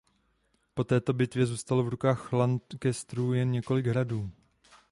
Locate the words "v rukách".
1.83-2.33